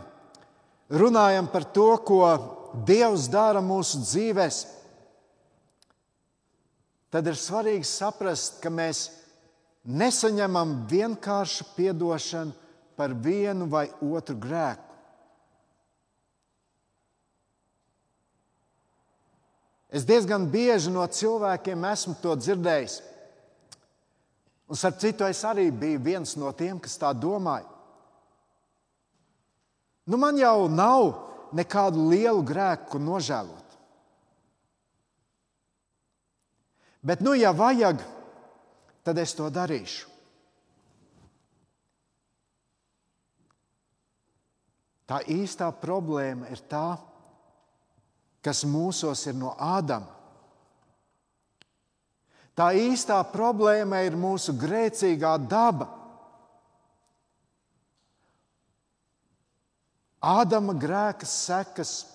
[0.89, 2.21] runājam par to, ko
[2.88, 4.57] Dievs dara mūsu dzīvēm,
[7.13, 9.07] tad ir svarīgi saprast, ka mēs
[9.85, 12.53] nesaņemam vienkāršu atdošanu
[12.97, 14.85] par vienu vai otru grēku.
[19.95, 22.97] Es diezgan bieži no cilvēkiem esmu to dzirdējis.
[24.65, 27.69] Un, starp citu, es arī biju viens no tiem, kas tā domāja.
[30.05, 31.13] Nu, man jau nav
[31.53, 33.63] nekādu lielu grēku nožēlot.
[37.05, 38.01] Bet, nu, ja vajag,
[39.05, 40.10] tad es to darīšu.
[45.05, 46.95] Tā īstā problēma ir tā,
[48.41, 50.10] kas mūsos ir no Ādama.
[52.55, 55.89] Tā īstā problēma ir mūsu grēcīgā daba.
[60.23, 62.06] Ādama grēka sekas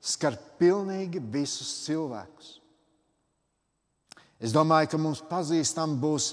[0.00, 2.58] skar pilnīgi visus cilvēkus.
[4.38, 6.28] Es domāju, ka mums pazīstami būs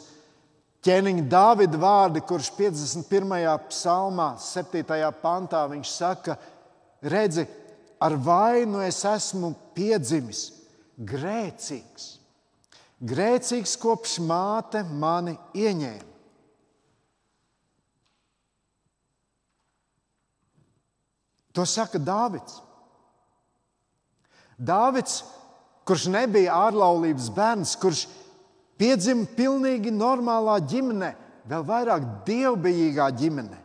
[0.85, 3.55] ķēniņa Dāvida vārdi, kurš 51.
[3.71, 4.83] psalmā, 7.
[5.23, 6.37] pantā, viņš saka,
[7.01, 7.47] redzi,
[7.97, 10.51] ar vainu es esmu piedzimis,
[10.97, 12.11] grēcīgs.
[13.05, 16.14] Grēcīgs kopš māte mani ieņēma.
[21.55, 22.59] To saka Dāvids.
[24.55, 25.21] Dāvids,
[25.87, 28.05] kurš nebija ārlaulības bērns, kurš
[28.79, 31.11] piedzima pilnīgi normālā ģimenē,
[31.47, 33.61] vēl vairāk dievbijīgā ģimenē.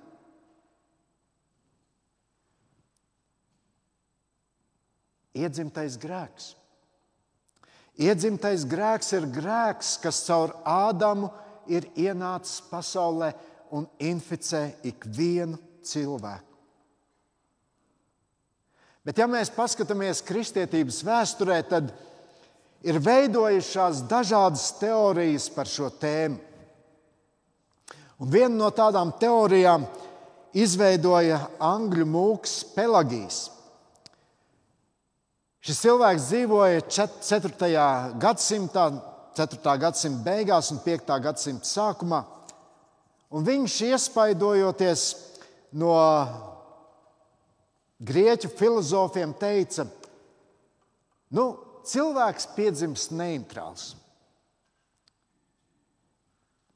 [5.40, 6.50] Iedzimtais grēks.
[8.00, 11.30] Iedzimtais grēks ir grēks, kas caur Ādamu
[11.70, 13.30] ir ienācis pasaulē
[13.76, 16.49] un inficē ikvienu cilvēku.
[19.06, 21.88] Bet, ja mēs paskatāmies kristietības vēsturē, tad
[22.84, 26.36] ir veidojušās dažādas teorijas par šo tēmu.
[28.20, 29.86] Un viena no tādām teorijām
[30.52, 33.46] izveidoja angļu mūks Pelagijs.
[35.64, 37.86] Šis cilvēks dzīvoja 4.
[38.20, 38.84] gadsimtā,
[39.36, 39.74] 4.
[39.80, 41.16] gadsimta beigās un 5.
[41.24, 42.20] gadsimta sākumā.
[43.32, 45.02] Un viņš iespaidojoties
[45.80, 45.96] no
[48.00, 49.86] grieķu filozofiem, teica,
[51.36, 51.46] nu,
[51.86, 53.94] cilvēks piedzimst neitrāls.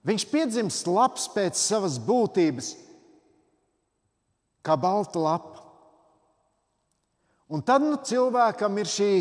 [0.04, 2.74] Viņš piedzimst labs pēc savas būtības,
[4.64, 5.62] kā balta lapa.
[7.48, 9.12] Un tad nu, cilvēkam ir šī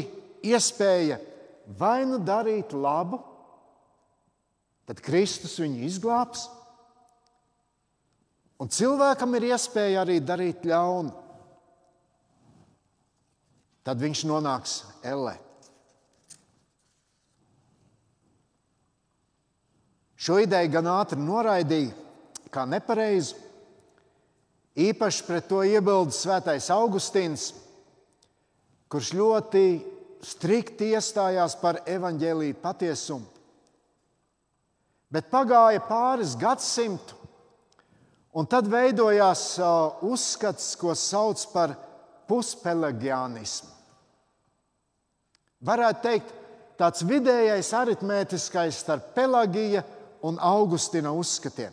[0.44, 1.20] iespēja
[1.80, 3.22] vai nu darīt labu,
[4.88, 6.50] tad Kristus viņu izglābs,
[8.60, 11.23] un cilvēkam ir iespēja arī darīt ļaunu.
[13.84, 15.36] Tad viņš nonāks ellē.
[20.24, 21.92] Šo ideju gan ātri noraidīja,
[22.54, 23.36] kā nepareizu.
[24.80, 27.50] Īpaši pret to iebilda Svētais Augustīns,
[28.88, 29.66] kurš ļoti
[30.24, 33.28] strikti iestājās par evaņģēlīju patiesumu.
[35.14, 37.20] Bet pagāja pāris gadsimtu,
[38.34, 39.44] un tad veidojās
[40.08, 41.76] uzskats, ko sauc par
[42.32, 43.73] puspelagianismu.
[45.64, 46.34] Varētu teikt,
[46.80, 49.84] tāds vidējais aritmētiskais starp Pelagija
[50.28, 51.72] un Augustina uzskatiem.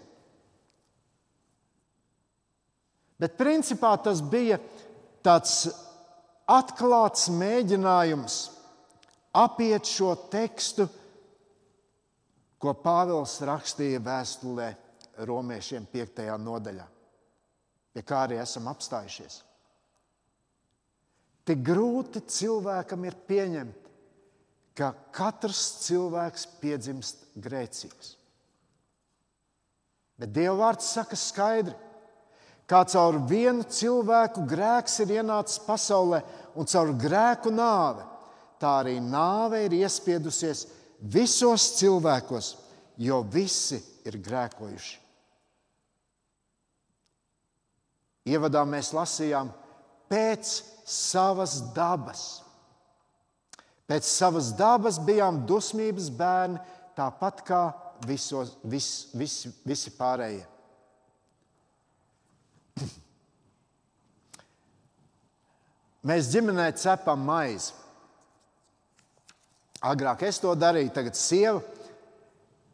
[3.20, 4.56] Bet principā tas bija
[5.24, 5.66] tāds
[6.48, 8.38] atklāts mēģinājums
[9.36, 10.86] apiet šo tekstu,
[12.60, 14.70] ko Pāvils rakstīja vēstulē
[15.28, 16.24] Romiešiem 5.
[16.40, 16.86] nodaļā,
[17.92, 19.40] pie kā arī esam apstājušies.
[21.48, 23.79] Tik grūti cilvēkam ir pieņemt,
[24.76, 28.14] ka katrs cilvēks piedzimst grēcīgs.
[30.20, 31.74] Bet Dieva vārds saka skaidri,
[32.68, 36.20] kā caur vienu cilvēku grēks ir ienācis pasaulē,
[36.54, 38.04] un caur grēku nāve,
[38.60, 40.66] tā arī nāve ir iespiedusies
[41.00, 42.50] visos cilvēkos,
[43.00, 44.98] jo visi ir grēkojuši.
[48.30, 49.48] Ievadā mēs lasījām
[50.10, 50.52] pēc
[50.84, 52.42] savas dabas.
[53.90, 56.60] Pēc savas dabas bijām dusmības bērni,
[56.94, 57.62] tāpat kā
[58.06, 60.46] visos, vis, vis, visi pārējie.
[66.06, 67.74] Mēs ģimenē cepam maizi.
[69.84, 71.60] Agrāk es to darīju, tagad sieva.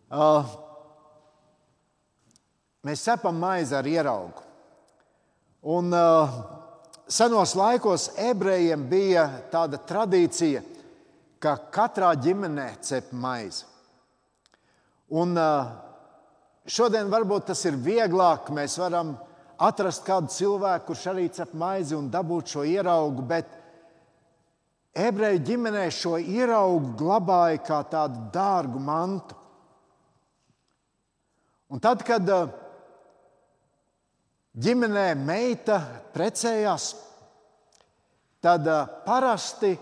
[0.06, 0.46] Uh,
[2.86, 4.44] mēs cepam maizi ar ieraugu.
[5.66, 6.38] Un, uh,
[7.08, 10.75] senos laikos ebrejiem bija tāda tradīcija, ka
[11.40, 13.64] katrā ģimenē cep maizi.
[15.14, 15.68] Un, uh,
[16.66, 18.50] šodien varbūt tas ir vieglāk.
[18.54, 19.14] Mēs varam
[19.62, 23.54] atrast kādu cilvēku, kurš arī cep maizi un dabūt šo ieraugu, bet
[24.96, 29.38] ebreju ģimenē šo ieraugu glabāja kā tādu dārgu mantu.
[31.70, 32.46] Un tad, kad uh,
[34.58, 35.80] ģimenē meita
[36.14, 36.92] precējās,
[38.42, 39.74] tad uh, parasti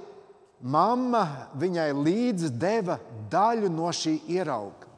[0.64, 1.24] mamma
[1.60, 2.96] viņai līdzi deva
[3.30, 4.88] daļu no šī ierauga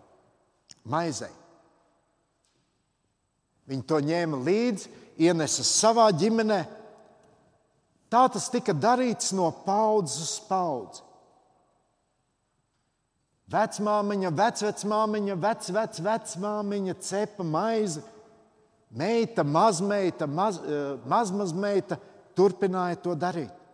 [0.86, 1.32] maizei.
[3.66, 4.90] Viņi to ņēma līdzi,
[5.26, 6.60] ienesa savā ģimenē.
[8.06, 11.02] Tā tas tika darīts no paudzes uz paudzi.
[13.50, 18.02] Vecmāmiņa, vecvecmāmiņa, vecvecmāmiņa cepa maizi,
[18.90, 21.98] meita, mazmeita, maz, eh, mazmazmeita
[22.34, 23.65] turpināja to darīt.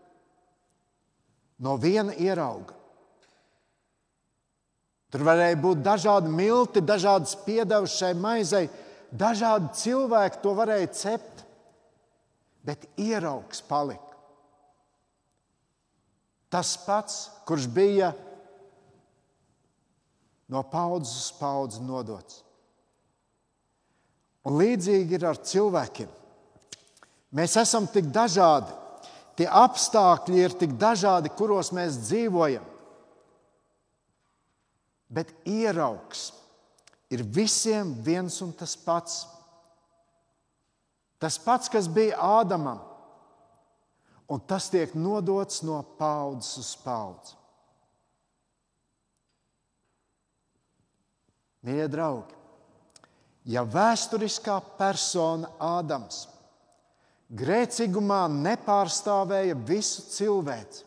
[1.63, 2.75] No viena ierauga.
[5.13, 8.67] Tur varēja būt dažādi milti, dažādas piedevas šai maizei,
[9.13, 11.43] Dažādi cilvēki to varēja cept,
[12.65, 14.17] bet ieraugs palika.
[16.53, 18.13] Tas pats, kurš bija
[20.53, 22.41] no paudzes uz paudzi nodots.
[24.49, 26.09] Un līdzīgi ir ar cilvēkiem.
[27.37, 28.73] Mēs esam tik dažādi,
[29.39, 32.64] tie apstākļi ir tik dažādi, kuros mēs dzīvojam.
[35.12, 36.30] Bet ieraugs
[37.12, 39.26] ir visiem viens un tas pats.
[41.20, 42.80] Tas pats, kas bija Ādamam,
[44.33, 47.37] un tas tiek nodots no paudzes uz paudzi.
[51.62, 52.35] Mīļie draugi,
[53.55, 56.24] ja vēsturiskā persona Ādams
[57.33, 60.85] grēcīgumā nepārstāvēja visu cilvēci,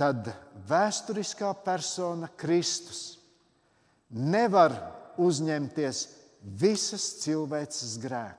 [0.00, 0.30] tad
[0.68, 3.18] vēsturiskā persona Kristus
[4.08, 4.74] nevar
[5.20, 6.06] uzņemties
[6.58, 8.38] visas cilvēces grēku.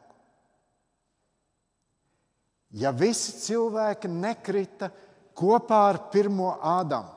[2.73, 4.89] Ja visi cilvēki nekrita
[5.37, 7.13] kopā ar pirmo Ādamu,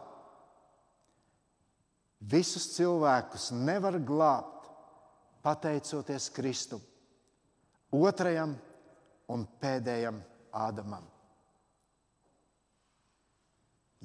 [2.20, 4.68] visus cilvēkus nevar glābt
[5.46, 6.82] pateicoties Kristum,
[7.94, 8.52] otrajam
[9.32, 10.22] un pēdējam
[10.56, 11.04] Ādamam.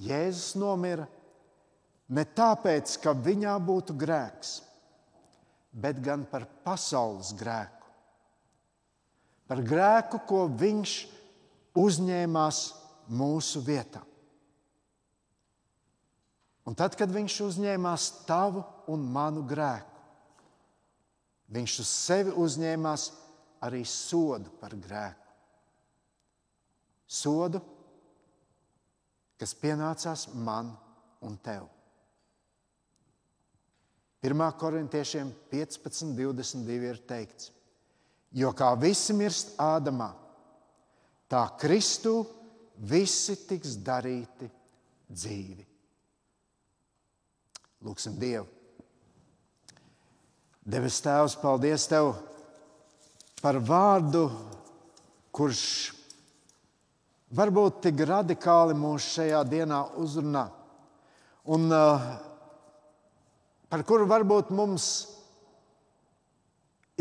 [0.01, 1.05] Jēzus nomira
[2.11, 4.57] Ne tāpēc, ka viņā būtu grēks,
[5.72, 7.88] bet gan par pasaules grēku.
[9.47, 10.95] Par grēku, ko viņš
[11.80, 12.59] uzņēmās
[13.15, 14.03] mūsu vietā.
[16.67, 19.88] Un tad, kad viņš uzņēmās tavu un manu grēku,
[21.51, 23.07] viņš uz sevi uzņēmās
[23.66, 25.30] arī sodu par grēku.
[27.12, 27.59] Sodu,
[29.38, 30.72] kas pienācās man
[31.28, 31.68] un tev.
[34.22, 34.43] 1.
[34.62, 37.49] korintiešiem 15, 22 ir teikts,
[38.38, 40.12] jo kā visi mirst Ādamā,
[41.26, 42.22] tā Kristū
[42.86, 44.49] visi tiks darīti
[45.09, 45.66] dzīvi.
[47.82, 48.45] Lūksim Dievu.
[50.62, 52.14] Devis Tēvs, paldies Tev
[53.42, 54.28] par vārdu,
[55.34, 55.62] kurš
[57.34, 60.46] varbūt tik radikāli mūs šajā dienā uzrunā,
[61.50, 62.06] un uh,
[63.72, 64.92] par kuru varbūt mums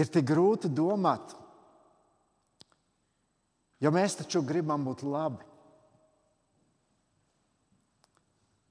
[0.01, 1.37] ir tik grūti domāt.
[3.81, 5.45] Jo mēs taču gribam būt labi.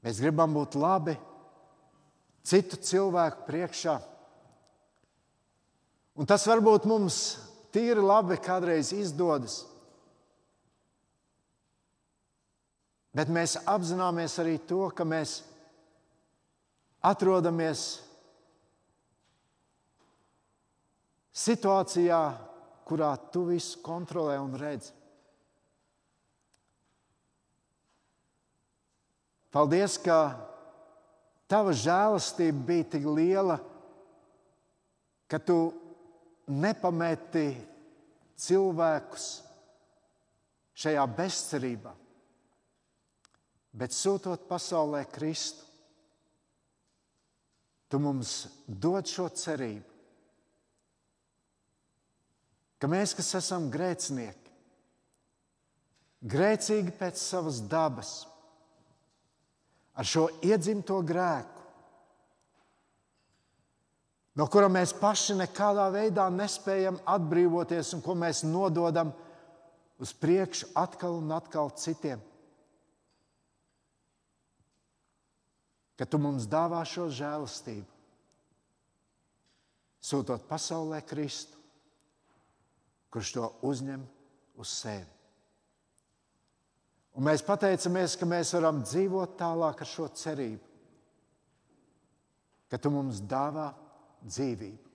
[0.06, 1.18] Mēs gribam būt labi
[2.50, 3.98] citu cilvēku priekšā.
[6.20, 7.20] Un tas varbūt mums
[7.74, 9.64] tīri labi kādreiz izdodas.
[13.16, 15.40] Bet mēs apzināmies arī to, ka mēs
[17.02, 17.88] atrodamies
[21.34, 22.22] situācijā,
[22.90, 24.94] kurā tu visu kontrolē un redzi.
[29.50, 30.18] Paldies, ka
[31.50, 33.58] tava žēlastība bija tik liela,
[35.30, 35.58] ka tu
[36.50, 37.48] nepameti
[38.40, 39.32] cilvēkus
[40.80, 41.96] šajā bezcerībā
[43.72, 45.66] bet sūtot pasaulē Kristu,
[47.90, 49.86] tu mums dod šo cerību,
[52.80, 54.54] ka mēs, kas esam grēcinieki,
[56.30, 58.12] grēcīgi pēc savas dabas,
[60.00, 61.59] ar šo iedzimto grēku,
[64.40, 69.12] no kura mēs paši nekādā veidā nespējam atbrīvoties un ko mēs nododam
[70.00, 72.24] uz priekšu atkal un atkal citiem.
[76.00, 77.88] ka tu mums dāvā šo žēlastību,
[80.00, 81.58] sūtot pasaulē Kristu,
[83.12, 84.06] kurš to uzņem
[84.64, 85.10] uz sevi.
[87.20, 90.64] Un mēs pateicamies, ka mēs varam dzīvot tālāk ar šo cerību,
[92.72, 93.68] ka tu mums dāvā
[94.26, 94.90] dzīvību.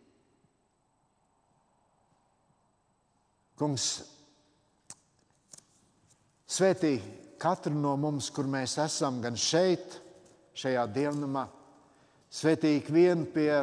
[3.54, 3.86] Kungs,
[6.50, 6.96] svētī
[7.38, 10.00] katru no mums, kur mēs esam, gan šeit,
[10.58, 11.46] šajā dievnamā.
[12.34, 13.62] Svetīgi vienu pie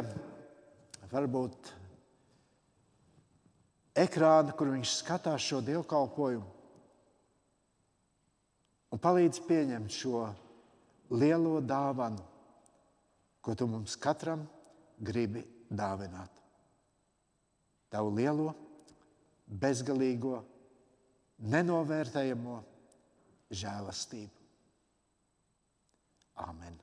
[1.12, 1.72] varbūt
[4.00, 6.48] ekrāna, kur viņš skatās šo dievkalpojumu
[8.92, 10.26] un palīdz pieņemt šo
[11.16, 12.20] lielo dāvanu,
[13.44, 14.46] ko tu mums katram
[15.00, 15.42] gribi
[15.72, 16.40] dāvināt.
[17.92, 18.52] Tavu lielo,
[19.46, 20.38] bezgalīgo,
[21.52, 22.60] nenovērtējamo
[23.52, 24.38] žēlastību.
[26.46, 26.78] Amen.